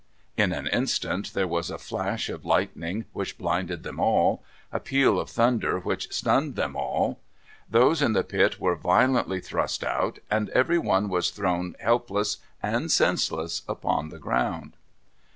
[0.35, 5.19] In an instant there was a flash of lightning which blinded them all; a peal
[5.19, 7.19] of thunder which stunned them all.
[7.69, 12.89] Those in the pit were violently thrust out, and every one was thrown helpless and
[12.91, 14.75] senseless upon the ground.